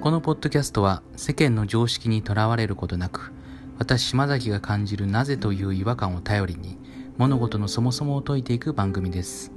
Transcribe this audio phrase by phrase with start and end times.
[0.00, 3.32] このポッドキャストは世間の常識にとらわれることなく
[3.78, 6.78] 私島崎が感じるなぜという違和感を頼りに
[7.16, 9.50] 物事のそもそもを解いていく番組です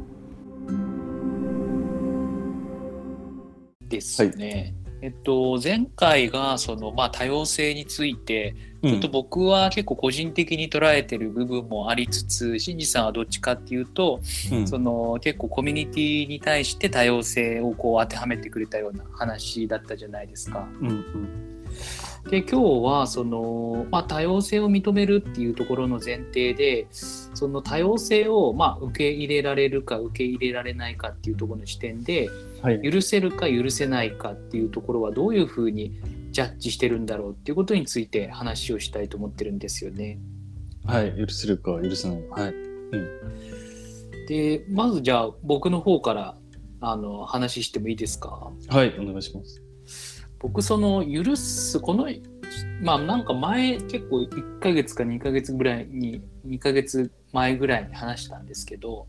[3.88, 4.81] ですね。
[5.02, 14.22] えっと、前回がその、まあ、多様性についてちょっと僕は結構個人的に捉えてる部分もありつつ新次さんはどっちかっていうと、
[14.52, 20.68] うん、その結構コミュニティに対して多様性をこう当てはめてくれたような話だったじゃないですか。
[20.82, 21.52] うんうん
[22.30, 32.30] で今日はその、まあ、多様性を認めるっていうところの前提でその多様性を、まあ、受け入れられるか受け入れられないかっていうところの視点で、
[32.62, 36.00] はい、許せるか許せないかっていうところはどういうふうに
[36.32, 40.20] ジャッジしてるんだろうっていうことについて話をしたいと思ってるんですよね。
[40.86, 42.54] はい、許せるか許せないはい。
[42.54, 46.38] うん、でまずじゃあ僕の方から
[46.80, 48.52] あの話してもいいですか？
[48.70, 49.62] はいお願いします。
[50.42, 52.08] 僕その許すこの
[52.82, 59.08] まあなんか前結構1ヶ月か2ヶ月ぐらいに2ヶ月前ぐらいに話したんですけど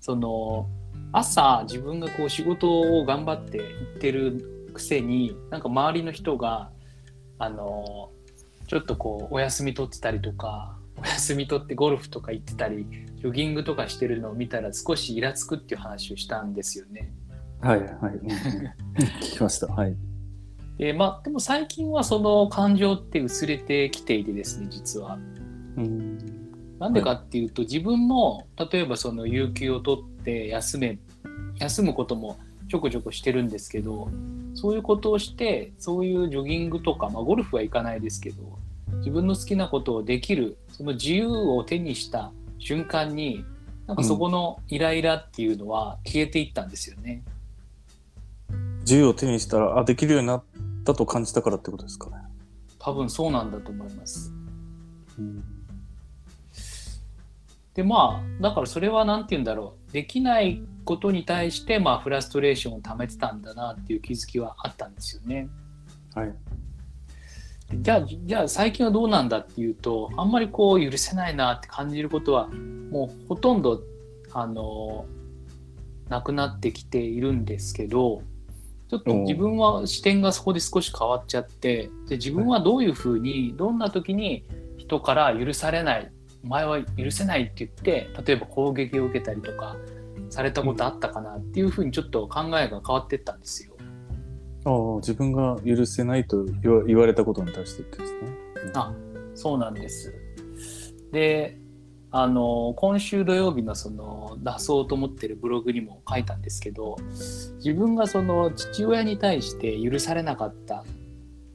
[0.00, 0.68] その
[1.12, 3.64] 朝自分がこう仕事を頑張って行
[3.96, 6.70] ってるくせになんか周りの人が
[7.38, 8.10] あの
[8.66, 17.12] ちょっとこうお休み取ってたりとかお休み取ってゴルフとか行ってたりジョギングとかしてるのを見たら少しイラつくっていう話をしたんですよね。
[17.60, 17.88] はいはい。
[18.98, 19.68] 聞きました。
[19.68, 19.96] はい。
[20.78, 25.18] でまあ、でも最近はその感情って薄れてきていてですね実は。
[25.76, 26.18] うん
[26.78, 30.98] なんでかっていうと、自分も例えばその有給を取って休め
[31.58, 32.36] 休むことも
[32.68, 34.10] ちょこちょこしてるんですけど
[34.54, 38.58] そういうことをしてそういうジョギングとか、まあ、ゴルフは行かないですけど
[38.98, 43.44] 自分の好きなことをできるその自由を手にした瞬間に
[43.86, 47.22] なんかそこのイライラっていうのは消えていったんですよね。
[48.50, 50.42] うん、自由を手にしたらあできるようになっ
[50.84, 52.16] たと感じたからってことですかね。
[52.78, 54.32] 多分そうなんだと思います。
[55.18, 55.44] うん
[57.74, 65.48] でまあだからそれは何て言うんだろうできないことに対してまあフラストレーションを溜めてたんだなっていう気づきはあったんですよね。
[66.14, 66.34] はい、
[67.74, 73.82] じゃあじゃあ最近はどうなんだっていうとあんまりこう許せないなって感じることはもうほとんど
[74.32, 75.06] あの
[76.08, 78.22] なくなってきているんですけど
[78.94, 84.44] ちょっと自分は視点がそこで少し変わっちゃってで自分はどういうふうにどんな時に
[84.78, 86.12] 人から許されない
[86.44, 89.76] お前は許せないって言って例えば攻撃を受けたりとか
[90.30, 93.74] されたことあったかなっていうふうにちょっと考えが変わってったんですよ。
[94.64, 96.44] ああ自分が許せないと
[96.86, 98.18] 言われたことに対してですね。
[98.66, 98.94] うん、あ
[99.34, 100.14] そうなんです。
[101.10, 101.58] で
[102.16, 106.94] あの今週土曜日のその出そうと思ってるブログにも書いたんですけど
[107.56, 110.84] 自分がその父親に対して許されなかったっ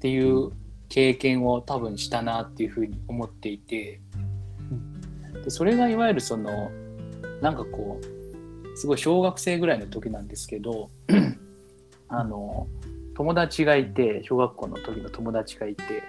[0.01, 0.51] ていう
[0.89, 4.01] 経験を多分したなっていうふうに思っていて
[5.45, 6.69] でそれがいわゆるその
[7.41, 10.89] なんかこうすごい小学生ぐらいの時なんですけど
[12.09, 12.67] あの
[13.19, 16.03] 友達がいて小学校の時の友達がいて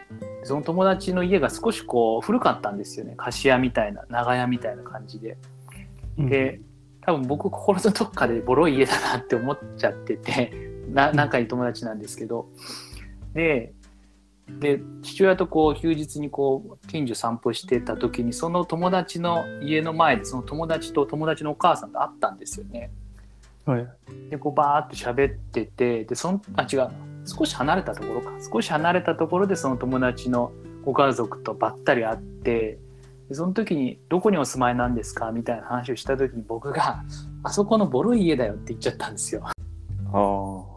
[0.44, 3.15] その友達の家が少しこう古かったんですよね。
[3.16, 5.37] 菓子屋みたいな長屋みたいな感じで。
[6.16, 6.60] で
[7.00, 10.53] 多分僕心のどっかでボロい家だなって思っちゃってて
[10.88, 12.49] な仲いい友達なんですけど。
[13.34, 13.72] で
[14.60, 22.93] で父親とこう休日にこう近所散歩してた時にその友達の家の前でその友達と友達のお母さんと会ったんですよね。
[23.66, 23.88] はい、
[24.31, 26.88] でこうバーッと喋っててでそのあ違う
[27.26, 30.53] 少し離れたところか少し離れたところでその友達の
[30.84, 32.78] ご家族とばったり会って
[33.28, 37.04] でその時に「どこにお住まいなんですか?」みたいな話をした時に僕が
[37.44, 39.43] 「あそこのボロい家だよ」って言っちゃったんですよ。
[39.44, 39.53] あ
[40.12, 40.70] あ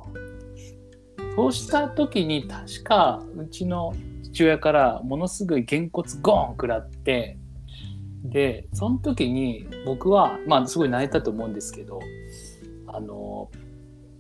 [1.35, 3.93] そうした時に確かうちの
[4.23, 7.38] 父親からものすごいげんこつゴーン食らって
[8.23, 11.99] でその時に僕はまあすごい泣いたと思うんですけど
[12.93, 13.49] あの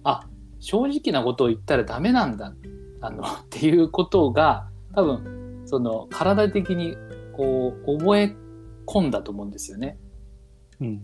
[0.03, 0.27] あ
[0.59, 2.53] 正直なことを言ったらダメなんだ
[3.01, 6.97] あの っていうことが多分その体的に
[7.33, 8.35] こう覚え
[8.85, 9.97] 込んだと思うんですよね。
[10.81, 11.01] うん、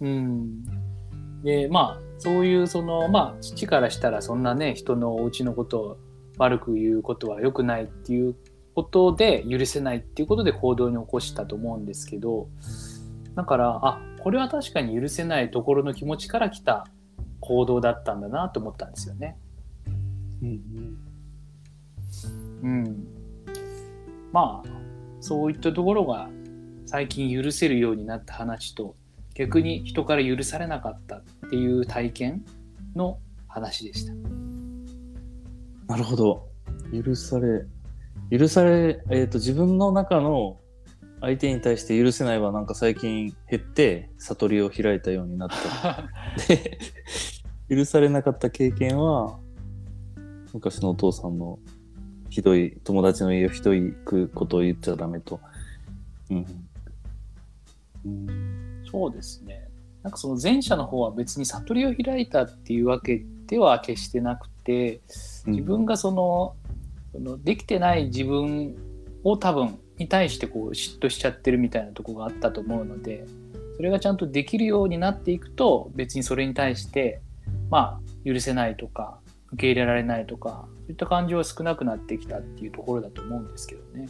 [0.00, 0.64] うん
[1.42, 5.96] でまあそういうそのまあ父からしたらそんなね人のお家のことを
[6.38, 8.34] 悪く言うことは良くないっていう
[8.74, 12.48] ことで許せないっていうことで行動に起こしたと思うんですけど
[13.34, 16.88] だからあこれは確かに許せないところの気持ちから来た
[17.38, 19.38] 行動だったんだなと思ったんですよね。
[20.42, 20.60] うん、
[22.60, 23.06] うん、
[24.32, 24.68] まあ
[25.20, 26.28] そういったところが
[26.86, 28.96] 最近許せるようになった話と
[29.34, 32.44] 逆に人から許されなかったっていう体験
[32.96, 34.12] の話でした。
[35.86, 36.48] なるほど。
[36.92, 37.64] 許され、
[38.36, 40.58] 許され、えっ、と、自分の中の
[41.20, 46.08] 相手に対して許せないはなんか最近減って悟りを開いたようになった。
[46.48, 46.78] で、
[47.68, 49.38] 許されなかった経験は、
[50.52, 51.58] 昔のお父さんの
[52.28, 55.40] ひどい、友達の家をひどいことを言っちゃダメと。
[56.30, 56.46] うん。
[58.04, 59.68] うん、そうですね。
[60.02, 65.00] なんかその前者の方は別に悟りを開いたっていうわけでは決してなくて、
[65.46, 66.54] 自分がその,、
[67.12, 68.76] そのできてない自分
[69.24, 73.24] を多分に対してこう嫉妬しちゃってるみたいなとこがあったと思うので
[73.76, 77.20] それがちゃんとできるようになっていくと別にそれに対して
[77.70, 79.18] まあ許せないとか
[79.52, 84.08] 受け入れられないとかそういった感情は少なくなってきたっていうところだと思うんですけどね。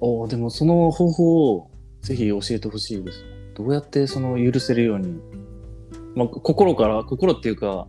[0.00, 1.70] おでもその方法を
[2.00, 3.24] ぜひ教えてほしいです。
[3.54, 5.18] どうやってその許せるように、
[6.14, 7.86] まあ、心から、心っていうか、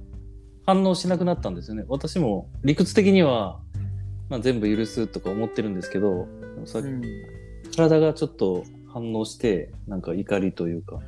[0.66, 1.84] 反応しなくなったんですよね。
[1.90, 3.60] 私も理屈的には、
[4.30, 6.28] まあ、全部許すとか思ってるんですけど、
[6.66, 7.02] さうん
[7.76, 11.00] 体がちょっと反応して、なんか怒りというか、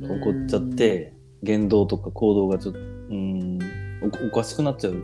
[0.00, 3.58] 怒っちゃって、言動とか行動がちょっと、うーん
[4.02, 4.96] お、おかしくなっちゃう。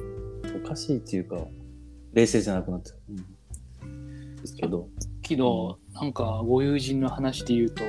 [0.65, 1.37] おかしいっていうか、
[2.15, 2.95] 冷静じゃなくなっちゃ
[3.85, 3.87] う。
[3.87, 4.89] うん、ですけど。
[5.29, 7.85] けどなんかご友人の話で言うと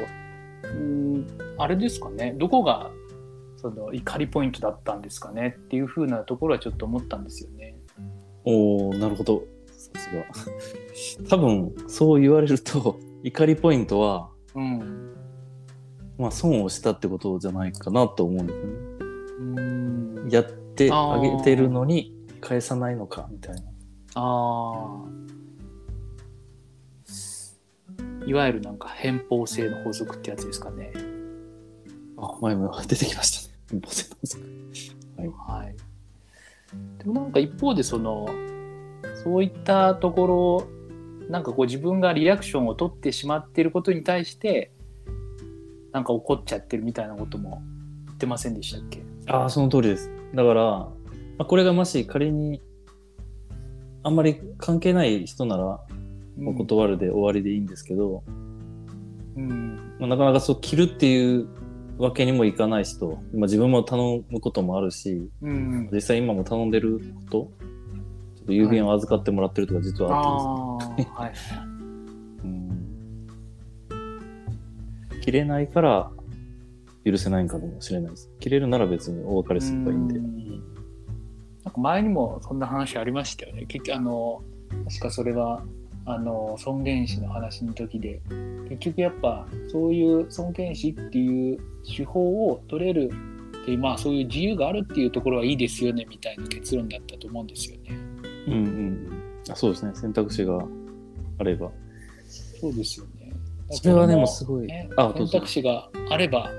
[0.63, 1.25] うん
[1.57, 2.91] あれですかねどこが
[3.55, 7.58] その怒りポイントだったんですかねっていう風なところはちょっと思ったんですよね。
[8.45, 9.44] おおなるほど。
[9.68, 11.27] さすが。
[11.30, 15.15] 多分、そう言われると、怒りポイントは、うん、
[16.18, 18.74] まあ、損をしたってことじゃないかなと思うんですよね。
[19.39, 20.44] うんやっ
[20.75, 23.62] てあげてるのに返さないのか、みたいな。
[24.15, 25.30] あー
[28.25, 30.91] いわゆるなんか偏方性の法則ってやつですかね。
[32.18, 33.81] あ、前も出てきましたね。
[33.81, 34.44] 母性の法則
[35.47, 35.75] はい、
[37.00, 38.27] でもなんか一方でその
[39.24, 40.68] そういったとこ
[41.21, 44.71] ろなんかこう自分がリアクションを取ってしまっていることに対して
[45.92, 47.62] なんか怒っちゃってるみたいなことも
[48.06, 49.01] 言ってませんでしたっけ？
[49.27, 50.12] ああ、その通りです。
[50.36, 50.92] だから、ま
[51.39, 52.62] あ、これがもし仮に、
[54.04, 55.63] あんまり関係ない人なら、
[56.38, 58.24] もう断るで終わりでいいんですけど、
[59.36, 59.75] うん。
[60.00, 61.48] まあ、なかなかそう切るっていう
[62.00, 67.00] わけにもいかない人、まあ、自分も頼むこともあるし、うん実際今も頼んでる
[67.30, 67.51] こと、
[68.38, 71.10] ちょっと郵便を預かってもらってるとか実あはあったんです。
[71.13, 71.34] あ はい。
[72.46, 73.28] うん。
[75.22, 76.10] 切れないから
[77.04, 78.31] 許せないんかもしれないです。
[78.40, 80.16] 切れるなら別にお別れすればいいんで。
[80.16, 80.48] うん。
[81.66, 83.66] なんか前にもそんな話ありましたよね。
[83.68, 84.42] 結局あの
[84.88, 85.63] 確かそれは
[86.06, 88.22] あの尊厳死の話の時で
[88.69, 93.12] 結局やっぱそういう尊厳死っていう手法を取れる
[93.62, 97.98] っていうまあそういう自由があるっていうところはいいですよねみたいな結論だったと思うんですよね。
[98.48, 99.92] うんうんうんあそうですね。
[99.96, 100.60] 選択肢が
[101.40, 101.72] あれば。
[102.62, 103.31] そうですよね。
[103.72, 104.68] それはでももすごい。
[104.68, 105.48] ね、あ、選択。
[105.48, 106.51] 肢があれば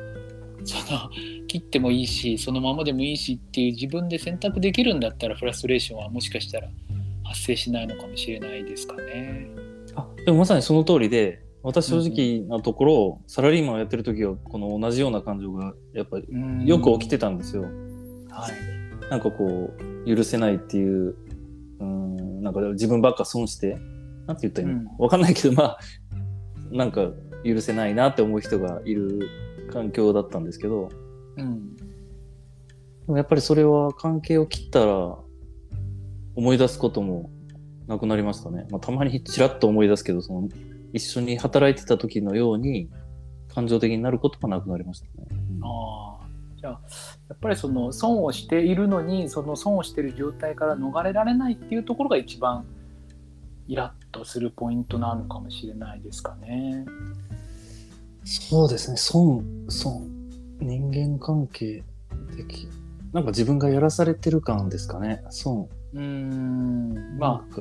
[0.65, 1.11] その
[1.47, 6.69] 切ってもいいしそのままでもいいしっていう自分で選択できるんだったらフラストレーションはもしかしたら
[7.31, 9.49] 発生しないのかもしれないですかね。
[9.94, 16.27] あでもまさにその通りで、私正直なところ、サラリーマンをやってる時はこの同じような感情がやっぱり
[16.67, 17.63] よく起きてたんですよ。
[17.63, 19.10] はい。
[19.10, 19.70] なんかこ
[20.06, 21.15] う、許せないっていう、
[21.79, 23.79] うん、なんか自分ばっか損して、
[24.27, 25.79] なんて言ったらいいの、わかんないけど、まあ、
[26.72, 27.10] なんか
[27.44, 29.29] 許せないなって思う人がいる
[29.72, 30.89] 環境だったんですけど、
[31.37, 31.77] うん。
[31.77, 31.84] で
[33.06, 35.17] もやっぱりそれは関係を切ったら
[36.34, 37.31] 思い出すことも
[37.87, 38.67] なくなりましたね。
[38.70, 40.49] まあ、たまにちらっと思い出すけど、その
[40.93, 42.89] 一緒に働いてた時のように
[43.49, 45.27] 感情的になることがなくなりましたね。
[45.31, 46.31] うんああ。
[46.60, 46.81] じゃあ
[47.31, 52.67] やっぱりその損をしているのにその損をしている状態から逃れられないっていうところが一番
[53.67, 56.84] イラッとするポイントなのかもしれないですかね。
[58.25, 60.06] そうですね、損、損、
[60.60, 61.82] 人間関係
[62.37, 62.69] 的。
[63.13, 65.69] なんか自分がやらされてる感ですかね、損。
[65.94, 67.19] うーん。
[67.19, 67.61] まあ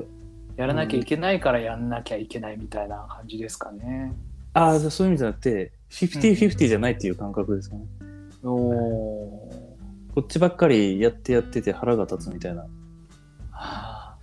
[0.56, 4.12] やらなきゃいけないからやんなきゃいけないみたいな感じですかね。
[4.52, 7.86] ああ、そういう意味じゃなくて、50-50じゃないっていう感覚ですかね。
[8.42, 9.76] おお。
[10.14, 12.62] こっちばっかりやってやってて腹が立つみたいな。
[12.62, 12.68] は
[13.52, 14.16] あ、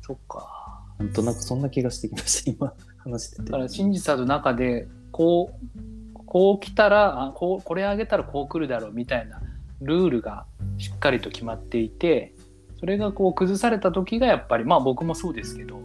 [0.00, 0.58] そっか。
[0.98, 3.58] なんとなくそんな気がしてきました、今話しててだか。
[3.58, 9.40] ら真実さの中でこうこう来たらあこうこれあげたらこう来るだろうみたいな
[9.80, 10.44] ルールが
[10.76, 12.34] しっかりと決まっていて
[12.80, 15.80] それがこう崩された時がやっぱりまあ僕もそうですけど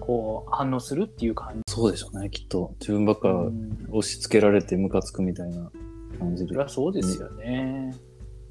[0.00, 1.60] こう反応するっていう感じ。
[1.68, 2.74] そうでしょうね、きっと。
[2.80, 5.70] 自分ばっかうん押し付けられてムカつくみたいな
[6.18, 6.60] 感じでそれ。
[6.60, 7.94] はそうですよね。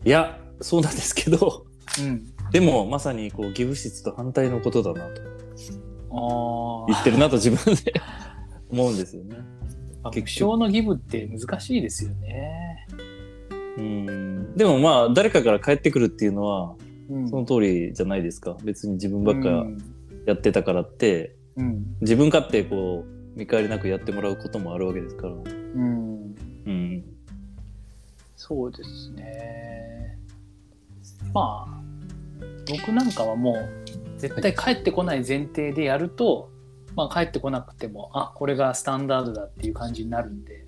[0.05, 1.65] いや、そうなんですけど、
[1.99, 2.25] うん。
[2.51, 5.21] でもまさにこう義務質と反対のことだなと
[6.11, 7.93] あ言ってるなと自分で
[8.69, 9.37] 思うんですよね。
[10.03, 12.87] あ、結結晶のギブって難しいですよね。
[13.77, 16.86] うんでもまあ誰かから帰ってくるっていうのはうん
[17.29, 18.57] その通りじゃないですか。
[18.63, 19.77] 別に自分ばっかうん。
[20.25, 21.35] やってたからって。
[21.55, 21.97] うん。
[22.01, 25.33] 自分勝手こう見返りなくやってもらうこともあるわけですから。
[25.33, 26.35] うん。
[26.65, 27.03] うん。
[28.35, 30.17] そうですね。
[31.33, 31.81] まあ、
[32.69, 36.49] 僕なんかはもう、絶対帰ってこない前提でやると、
[36.95, 40.65] まあ帰ってこなくても、あ、これがスタンダードだっていう感じになるんで、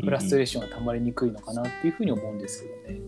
[0.00, 3.00] フラストレーションが溜まりにくいのかなっていうふうに思うんですけどね。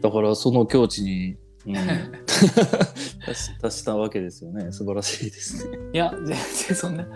[0.00, 1.36] だからその境地に、
[1.66, 1.74] うん、
[3.60, 5.78] 達したわけですよね素晴らしいですね。
[5.92, 6.36] いや、全然
[6.76, 7.06] そんな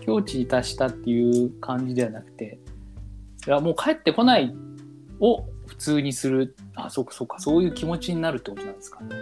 [0.00, 2.58] 境地に達したっていう感じではなくて、
[3.46, 4.54] いや、もう帰ってこない
[5.20, 9.16] を普通にする、あ、そうかそうか、そういう気持ちになるってことなんですかね。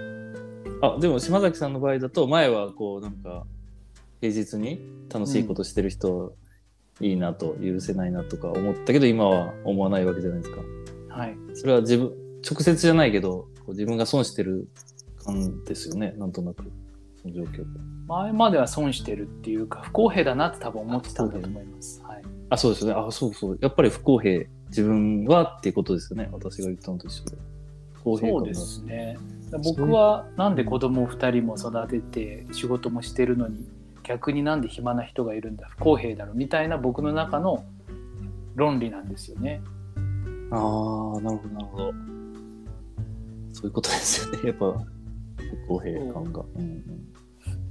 [0.82, 3.46] あでも島崎さんの場合だと前はこうなんか
[4.20, 6.34] 平日に楽しいことしてる人、
[7.00, 10.60] いいなと許せないなとか思ったけど今は思わないわけじゃないですか。
[11.08, 11.36] はい。
[11.54, 14.68] それは自分直接じゃないけどこう自分が損してる
[15.24, 16.14] 感ですよね。
[16.16, 16.64] なんとなく。
[17.22, 17.64] その状況
[18.06, 22.02] 前までは損してるっていうか不公平だなって多分思ってたんだと思います。
[22.02, 23.00] はい、あそうですよね。
[23.06, 23.58] あそうそう。
[23.60, 24.44] やっぱり不公平。
[24.68, 26.28] 自分はっていうことですよね。
[26.32, 27.36] 私が言ったのと一緒で。
[27.92, 29.16] 不公平そうですね。
[29.62, 33.68] 僕はなんで子供を2人も育てて仕事もしてるのに
[34.02, 37.64] 逆になんで暇な人がいるんだ不公平だろみたいな僕の中の
[38.56, 39.62] 論理なんですよね。
[40.50, 41.92] ああなるほどなるほど
[43.54, 44.40] そういうことですよね。
[44.50, 44.84] やっぱ
[45.38, 46.62] 不公平感が、う。
[46.62, 46.82] ん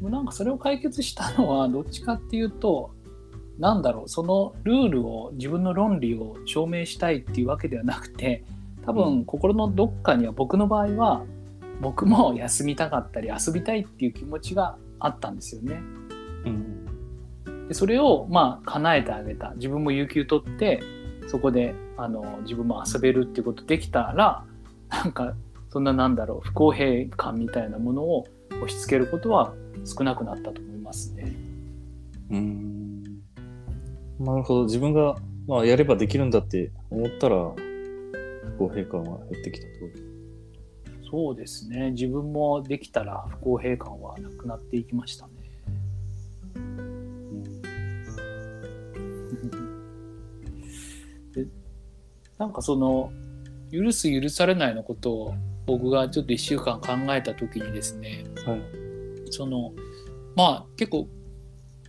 [0.01, 2.91] うなんかそれを解決したのはどっちかっていうと
[3.59, 8.43] なんだろうそのルールを自分の論理を証明したいっていうわけではなくて
[8.85, 11.23] 多分心のどっかには僕の場合は
[11.79, 15.81] 僕も休みたかったり遊びたいっていう気持ちがあったんですよね。
[16.45, 17.67] うん。
[17.67, 19.53] でそれをまあ叶えてあげた。
[19.55, 20.81] 自分も有給取って
[21.27, 24.43] そこであの自分も遊べるっていうことできたら
[24.89, 25.33] なんか
[25.73, 31.33] そんななんだろう不公平感みたいなものを押し付けることは少なくなったと思いますね。
[32.29, 33.03] うん。
[34.19, 34.65] なるほど。
[34.65, 35.15] 自分が、
[35.47, 37.55] まあ、やればできるんだって思ったら不
[38.59, 39.71] 公平感は減ってきたと
[41.09, 41.89] そうですね。
[41.89, 45.31] 自分もできたら不公平感はなくなっていきましたね。
[46.55, 47.43] うん。
[51.33, 51.47] で
[52.37, 53.11] なんかその
[53.71, 55.33] 許す許されないのことを
[55.65, 58.61] 僕がちょっと1週間考えた時にですねはい。
[59.31, 59.73] その
[60.35, 61.07] まあ結構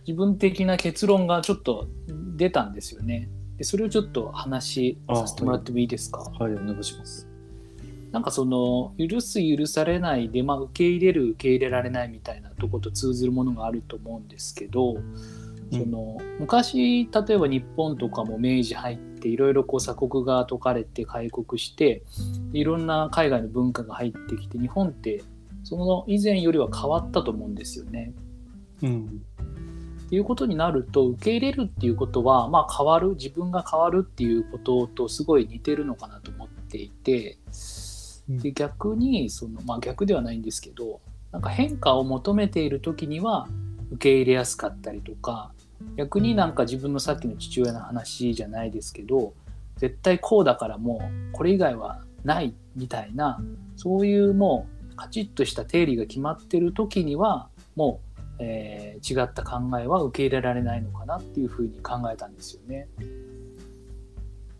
[0.07, 1.87] 自分的な結論がちょっと
[2.35, 3.29] 出たんですよね。
[3.57, 6.19] でそれをちょっと話させてもらってもいいですか？
[6.19, 6.53] はい。
[6.53, 7.27] お願いします。
[8.11, 14.95] なんかその許す許されないで、まあ、受け入れる受け入れられないみたいなとこと通ずるものがあると思うんですけど、
[15.71, 22.03] その昔例えば日本とかも明治入っていろいろこう鎖国が解かれて開国して
[22.53, 25.23] いろんな海外の文化が入ってきて日本って
[25.63, 28.13] その以前よりは変わったと思うんですよね。
[28.83, 29.21] うん
[30.05, 37.39] っていうことになると受け入れるっていうことは、まあ、変わる自分が変わるっていうこととすごい似てるのかなと思っていて
[38.29, 41.01] で逆にその、まあ、逆ではないんですけど
[41.31, 43.47] なんか変化を求めている時には
[43.91, 45.51] 受け入れやすかったりとか
[45.97, 49.33] 逆になんか自分のさっきの父親の話じゃないですけど
[49.77, 53.41] 絶対こうだからもうこれ以外はないみたいな
[53.75, 62.87] そういうもうカチッとした定理が決まってる時にはもうえー違った考えは受け入れられないのかなっていうふうに考えたんですよね。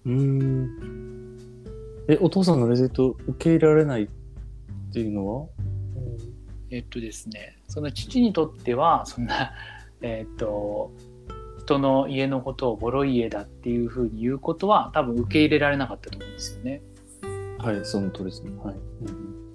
[0.06, 1.38] うん。
[2.08, 4.08] えお父さんのレゼット受け入れられないっ
[4.94, 5.48] ていうのは？
[6.70, 9.52] えっとですねその父にとってはそんな
[10.02, 10.92] えっと
[11.66, 16.82] 人の家のことをボロい家だっていうふうに言うことは多分受け入れられなかったと思うんですよね。
[17.58, 18.76] はいその通りですねはい、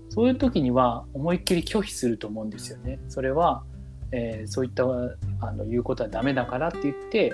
[0.09, 2.99] そういう時には思いっきり拒否すると思うんですよね。
[3.09, 3.63] それは、
[4.11, 7.33] えーそういったあの言うことはダメだからって言って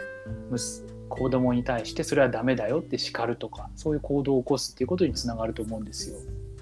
[1.08, 6.18] 子供に対してそれはダメだよって叱るとかそういう行動を起こすっていうことにつながると思うんですよ。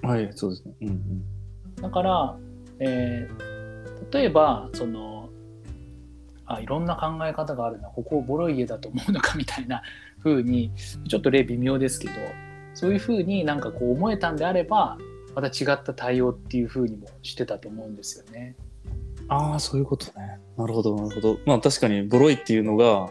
[0.07, 1.25] はいそうですねうんうん
[1.81, 2.37] だから、
[2.79, 3.55] えー
[4.11, 5.14] 例えばその
[6.47, 7.89] あいろんな考え方があるな。
[7.89, 9.81] ここをボロい家だと思うのかみたいな
[10.23, 10.71] 風に
[11.07, 12.13] ちょっと例微妙ですけど
[12.73, 14.97] そういう風になんかこう思えたんであれば
[15.33, 18.55] また違った対応っていう風にもしてたと思うんですよね。
[19.27, 20.39] ああそういうことね。
[20.57, 21.39] なるほどなるほど。
[21.45, 23.09] まあ確かにボロいっていうのが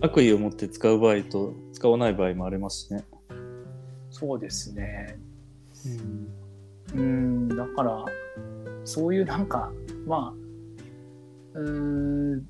[0.00, 3.04] 悪意を持って使う場合と使わない場合もありますしね。
[4.10, 5.18] そうですね。
[6.94, 7.00] うん。
[7.00, 8.04] うんだから
[8.84, 9.72] そういうなんか
[10.06, 12.46] まあうーん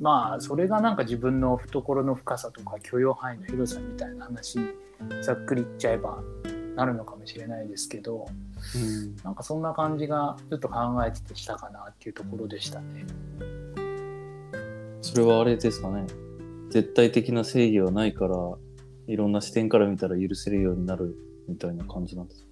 [0.00, 4.68] まあそれがなんか自分の懐の深さとか許容範囲の広さみたいな話に
[5.22, 6.18] ざっくり言っちゃえば
[6.74, 8.26] なるのかもしれないですけど
[8.74, 10.76] うんなんかそんな感じがちょっと考
[11.06, 13.06] えててしたかなっていうところでしたね。
[15.00, 16.06] それはあれですかね。
[16.70, 18.34] 絶対的な正義はないから、
[19.06, 21.16] いろんな視点から見たら許せるようになる
[21.48, 22.48] みたいな感じなんですか？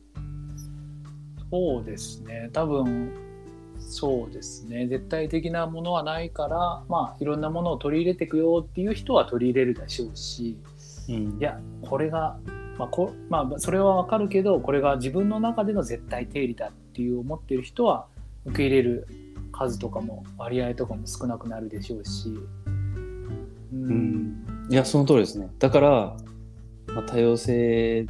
[1.50, 3.10] そうですね多分
[3.86, 10.56] そうですね絶対的なものはないからまあいろんなものを取り入れていくよっていう人は取り入れるでしょうし
[11.08, 12.38] うんいやこれが、
[12.78, 18.06] まあこまあ、それはわかるけどこれが自分の中での絶対定理だっていう思ってる人は
[18.46, 19.06] 受け入れる
[19.52, 22.28] 数とかも割合とかも少なくなるでしょうし。
[22.28, 25.50] ううんいや、その通りですね。
[25.58, 26.16] だから、
[26.94, 28.06] まあ、多様性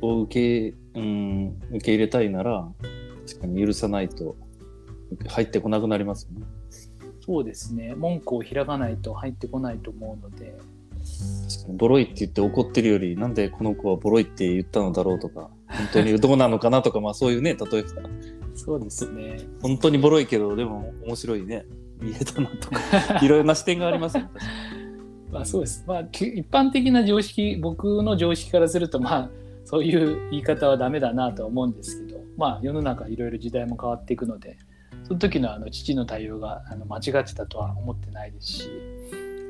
[0.00, 2.68] を受け、うん、受け入れたいなら、
[3.26, 4.36] 確かに許さないと
[5.28, 6.46] 入ってこなくなりますよね。
[7.20, 10.54] そうですね文句を開かないと入ってこないと思うので
[11.68, 17.88] ボロいって言って怒ってるより、なんでこの子はボロいって言ったのだろうとか、本当に どうなのかなとか、まあそういうね、例えば、
[18.54, 21.66] そうですね本当にボロいけど、でも面白いね、
[22.00, 22.80] 見えたなとか、
[23.22, 24.30] いろいろな視点がありますよね。
[25.30, 25.84] まあそうです。
[25.86, 29.30] まあき一般的な常識、僕の常識からすると、まあ
[29.64, 34.56] そういう言い方はダメだなとは思うんですけど、まあ世の中いろいろ時代も変わっていくので、
[35.08, 38.70] その時のあの父の対応があの間違ってたとは思ってないですし、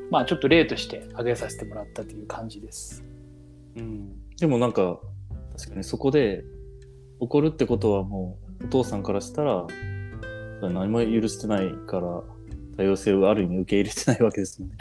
[0.08, 3.02] まあちょっと例として挙げさせてもらったという感じです。
[3.74, 5.00] にうん、でもなんか、
[5.56, 6.44] 確かにそこで
[7.18, 9.66] 怒るってことはもう、お父さんからしたら、
[10.62, 12.22] 何も許してないから、
[12.76, 14.76] 多様性をある意味受け入れてないわけですもんね。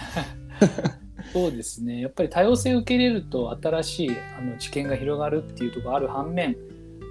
[1.33, 2.01] そうですね。
[2.01, 6.55] やっぱり多様性を受け入れると新しいあの知見が広がるっていうところがある反面、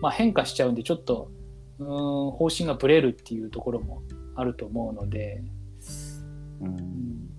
[0.00, 1.30] まあ、変化しちゃうんでちょっと
[1.78, 4.02] うーん方針がぶれるっていうところも
[4.34, 5.42] あると思うので、
[6.60, 7.30] うんうん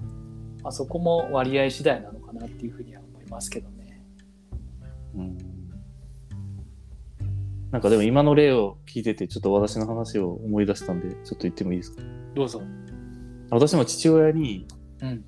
[0.63, 4.03] まあ、そこも割合次第なのかなっていうふうには思いますけどね。
[5.15, 5.37] うん
[7.69, 12.01] なんかでも今の例を聞いてて、ちょっと私の話を思い出したんで、ちょっと言ってもいいですか？
[12.33, 12.61] どうぞ。
[13.49, 14.65] 私も父親に、
[15.01, 15.25] うん。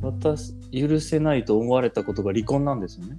[0.00, 3.18] 私、許せないと思われたことが離婚なんですよね。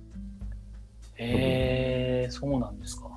[1.15, 3.08] へえそうなんですか。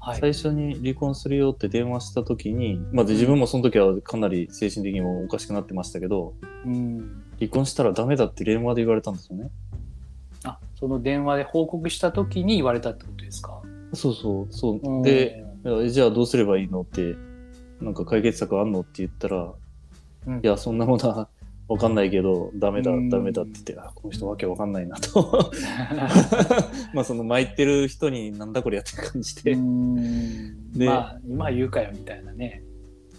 [0.00, 0.20] はい。
[0.20, 6.34] 最初に離婚するよって電話した時に、まあ自分もその時はかなり精神的にもおかしくなってましたけど、
[6.64, 7.22] うん。
[7.38, 9.50] 離婚したらダメだって電話で言われたんですよね。
[10.44, 13.60] あその電話で報告した時に言われたってことですか？
[13.92, 15.02] そうそう、そう。
[15.04, 15.44] で、
[15.90, 17.16] じゃあどうすればいいのって、
[17.80, 19.52] なんか解決策あんのって言ったら、
[20.26, 21.28] うん、いや、そんなものは
[21.70, 25.52] わかんないけど、ダメだうん、ダメだって言って、あ、この人わけわかんないなと。
[26.92, 29.54] まあその巻いてる人になんだこれやって感じうで。
[29.54, 32.64] んでまあ今言うかよみたいなね。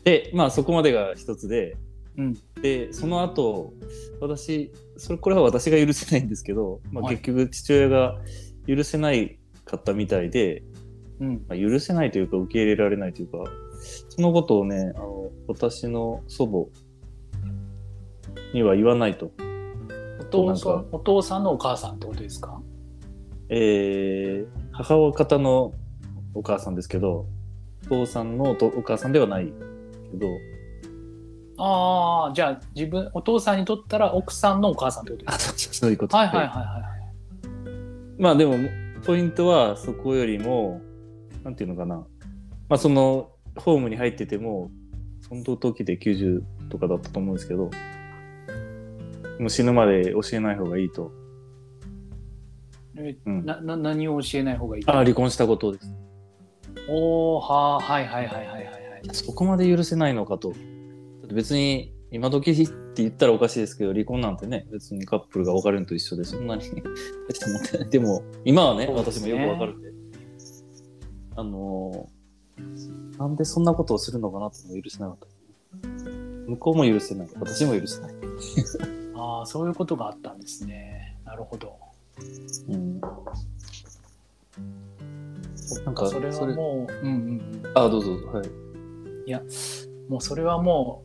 [0.04, 1.78] で、まあそこまでが一つで、
[2.18, 2.38] うん。
[2.62, 3.74] で、その後、
[4.20, 8.20] 私、それ、これは私が許せないんですけど、まあはい結局父親が
[8.68, 10.62] 許せないかったみたいで、
[11.22, 11.46] うん。
[11.48, 13.38] まあ、許せないというか受け入れられないというか、
[14.10, 16.91] そのことをね、あの、私の祖母
[18.54, 19.32] には言わないと。
[20.20, 22.62] お父さなんんお父さんのお母さんってことですか？
[23.50, 25.74] えー、母親方の
[26.34, 27.26] お母さんですけど、
[27.86, 29.52] お父さんのお母さんではない
[30.12, 30.28] けど、
[31.58, 36.12] ああじゃあ自分お父さんにとったら奥さんのお母さんってことですあ、そういうこと。
[36.14, 38.22] かはいはいはいはいはい。
[38.22, 38.56] まあでも、
[39.06, 40.80] ポイントはそこよりも、
[41.44, 41.98] なんていうのかな。
[42.70, 44.70] まあその、ホームに入ってても、
[45.28, 47.70] その時で90とかだったと思うんですけど、
[49.42, 51.12] もう死ぬまで教えない方がいいと。
[52.96, 54.84] えうんなな何を教えない方がいい？
[54.86, 55.92] ああ、離婚したことです。
[56.88, 59.10] おおはあはいはいはいはいはいはい。
[59.14, 60.54] そこまで許せないのかと。
[61.34, 67.90] 別に、今時って言ったらおかしいですけど、離婚なんてね、別にカップルが別れるのと一緒で、そんなに大したもない。
[67.90, 69.92] でも、今はね、ね私もよくわかるんで。
[71.36, 75.28] あのーなんでそんなことをするのかなっていうのを許せなかった。
[76.48, 77.30] 向こうも許せない。
[77.40, 78.14] 私も許せない。
[79.22, 81.18] ああそういうことがあったんですね。
[81.26, 81.78] なるほど。
[82.68, 83.00] うん。
[85.86, 87.72] なんそれはもううんうんうん。
[87.76, 88.28] あ、どうぞどうぞ。
[88.40, 88.50] はい。
[89.28, 89.42] いや
[90.10, 91.04] もうそれはも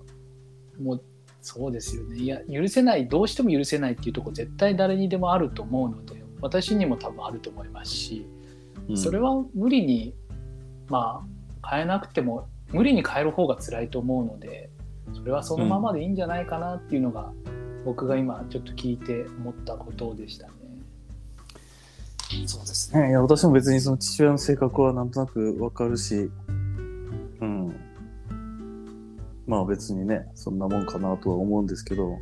[0.79, 1.03] うもう
[1.43, 10.15] そうですよねいや許せないどうしても許せないっていうところ絶対誰にでもあると思うので私にも多分あると思いますし、うんそれは無理に
[10.89, 11.25] ま
[11.65, 14.71] あ変えなくても無理に変える方が辛いと思うので
[15.13, 17.33] それはそのままでいいんじゃないかなっていうのが、
[17.87, 20.53] 僕が今ちょっと聞いて思ったことでしたね。
[22.45, 23.11] そうですね。
[23.11, 26.29] いや、私も別にその父親の性格はなんとなくわかるし、
[27.41, 27.77] うん。
[29.47, 32.19] まあ別にね、そんなもんかなとは思うんですけど、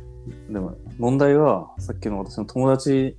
[0.51, 3.17] でも問題は、さっきの私の友達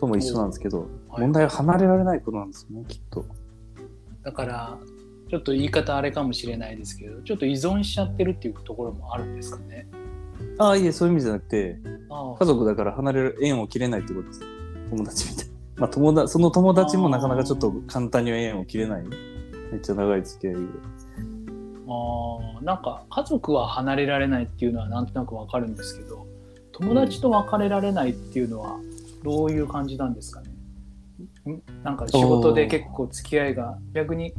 [0.00, 3.24] とも一緒なんですけど、はい問題は離れられないことなんですよね、きっと。
[4.24, 4.78] だから
[5.30, 9.86] ちょっと言い方あれかもしれないですけどちょっと依存しちゃってるっていうところもあるんですかね
[10.58, 11.78] ああ、いえ、そういう意味じゃなくて、
[12.10, 14.40] あ家族だから離れる、縁を切れないってことです。
[14.90, 15.52] 友達みたいな。
[15.76, 19.04] まあ友達、その友達もなかなかちょっと簡単には縁を切れない。
[19.72, 20.60] めっちゃ長い付き合いで。
[21.86, 26.26] あーなんか家族は離れられないっていうのはなんとなくわかるんですけど
[26.72, 28.78] 友達と別れられないっていうのは
[29.22, 31.52] どういう感じなんですかね？
[31.52, 34.32] んなんか仕事で結構付き合いが逆に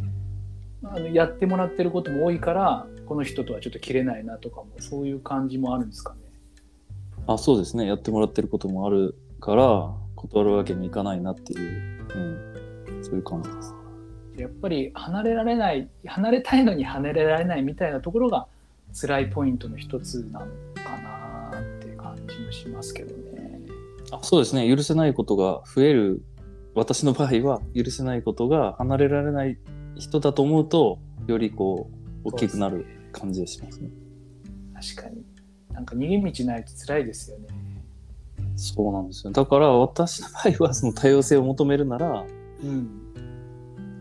[0.83, 6.19] あのやってもらってることも多いからこの人とはちょっと切れないなとかもそういう感じもあるんですかね
[7.27, 7.87] あ、そうですね。
[7.87, 13.73] やってもらってることもあるから、断るわけにいかないなっていう、うん、そういう感じです。
[14.37, 18.47] やっぱり離れられない離れたいのに離れられないみたいなところが
[18.93, 20.45] 辛いポイントの一つなの
[20.83, 20.97] か
[21.51, 23.61] なっていう感じもしますけどね。
[24.11, 24.73] あそうですね。
[24.73, 26.21] 許せないことが増える、
[26.75, 29.57] 私の場合は許せないことが離れられない
[29.95, 31.89] 人だと思うと、よりこ
[32.23, 32.85] う、大きくなる
[33.19, 33.89] 感じがしますね。
[34.95, 35.23] 確かに
[35.73, 37.47] なんか逃げ道ないと辛いですよね。
[38.55, 39.33] そうなんですよ。
[39.33, 42.25] だから私の場合はその多様性を求めるなら、
[42.63, 42.89] うん。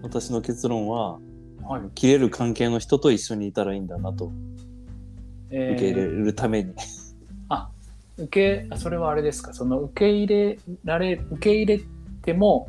[0.03, 1.18] 私の結論は、
[1.62, 1.90] はい。
[1.94, 4.31] 切れる関係の人と一緒にいたらいいんだなと、
[5.50, 6.72] え受け入れるために。
[8.16, 9.53] 受けあそれはあれですか？
[9.53, 11.81] その受け入れられ受け入れ
[12.22, 12.68] ても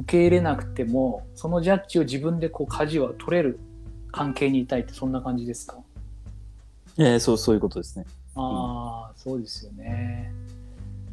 [0.00, 3.58] 受け入れなくてもそのジャッジを自分でこう舵を取れる
[4.14, 5.76] 関係にいたいってそんな感じですか？
[6.96, 8.06] ええそう、そういうことですね。
[8.36, 10.32] ああ、そうですよね。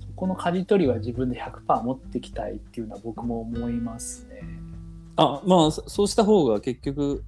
[0.07, 4.43] そこの舵取りは自分で100%持ってきたいっていうのは僕も思いますね。
[5.15, 7.23] あ、まあ、そそうした方が結局、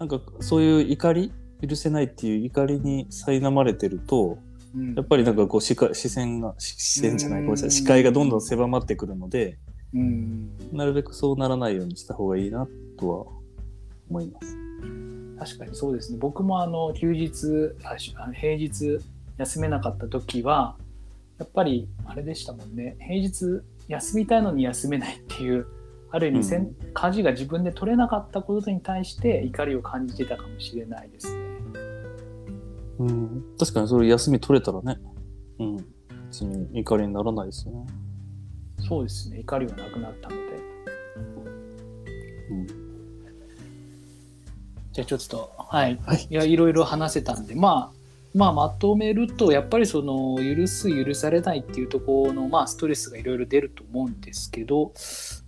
[0.00, 1.32] なんかそういう怒り、
[1.66, 4.38] 許せないっていう怒りに苛まれてると、
[4.74, 9.56] うんやっぱりなんかこう視界視線が、し視線じゃない、ごめんなさい、視界がどんどん狭まってくるので、
[9.94, 12.66] うん、なるべくそうならないようにした方がいいな
[12.98, 13.24] とは
[14.10, 14.65] 思います。
[15.38, 16.18] 確かにそうですね。
[16.18, 17.96] 僕もあの休日あ
[18.32, 18.98] 平日
[19.38, 20.76] 休めなかった時は
[21.38, 22.96] やっぱりあれでしたもんね。
[23.00, 25.66] 平日休みたいのに休めないっていう
[26.10, 31.42] ある意味せん、うん舵が自分で取れなかったことに対して怒りを感じてたかもしれないですね。
[32.98, 34.98] うん、確かにそれ休み取れたらね、
[35.58, 35.76] うん、
[36.30, 37.86] 別に怒りにならないですよね。
[38.78, 39.40] そうですね。
[39.40, 40.55] 怒りはなくなったので。
[44.96, 45.98] じゃあちょっと、はい。
[46.06, 47.96] はいいや、いろいろ話せたんで、まあ、
[48.34, 54.94] まあ、まとめると、やっぱりその、許す、許されないっていうところの、まあ、ストレスがいろいろ出ると思うんですけど、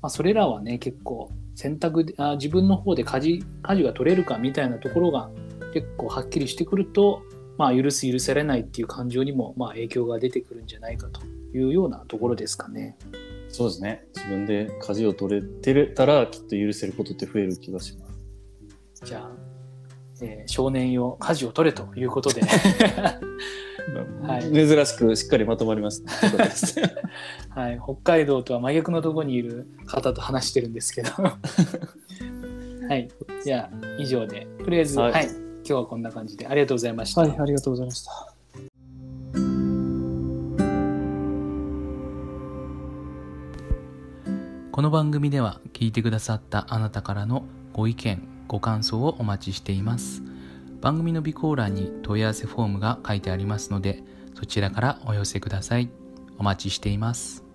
[0.02, 5.30] まあ、それらはね、結構、選択で、あ自分の方で舵、舵が取れるかみたいなところが、
[5.72, 7.22] 結構はっきりしてくると、
[7.56, 11.22] まあ、許す、許されないっていう感情にも、まあ、影響が出てくるんじゃないかと
[11.56, 12.98] いうようなところですかね。
[13.48, 14.04] そうですね。
[14.14, 18.17] 自分で舵を取れてたら、きっと許せることって増える気がします。
[19.04, 19.30] じゃあ、
[20.20, 22.42] えー少年よ、舵を取れということで。
[24.22, 26.04] はい珍しくしっかりまとまります
[27.48, 31.10] はい、北海道とは真逆のところにいる方と話してるんですけど。
[32.88, 33.08] はい、
[33.44, 37.20] じゃあ以上で、とりあえず、は、はいい今日はこんな感じでありがとうございました。
[37.22, 38.34] はい、ありがとうございました。
[44.72, 50.22] この番組では聞いてくださったあなたからのご意見ご感想をお待ちしています。
[50.80, 54.02] 番組の備考欄に問い合わせフォームが書いてありますので
[54.34, 55.90] そちらからお寄せください。
[56.38, 57.47] お待ちしています。